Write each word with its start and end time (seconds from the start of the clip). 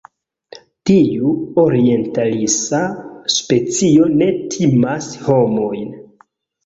Tiu 0.89 1.33
orientalisa 1.63 2.81
specio 3.37 4.09
ne 4.15 4.33
timas 4.55 5.15
homojn. 5.29 5.89